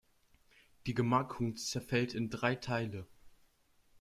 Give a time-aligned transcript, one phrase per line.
[0.87, 3.05] Die Gemarkung zerfällt in drei Teile.